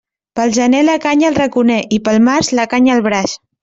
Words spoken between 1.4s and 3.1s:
raconer i pel març la canya al